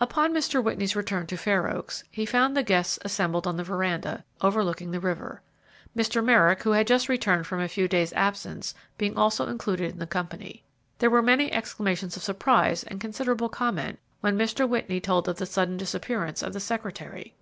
[0.00, 0.64] Upon Mr.
[0.64, 5.00] Whitney's return to Fair Oaks, he found the guests assembled on the veranda, overlooking the
[5.00, 5.42] river,
[5.94, 6.24] Mr.
[6.24, 10.06] Merrick, who had just returned from a few days' absence, being also included in the
[10.06, 10.62] company.
[10.98, 14.66] There were many exclamations of surprise and considerable comment when Mr.
[14.66, 17.34] Whitney told of the sudden disappearance of the secretary.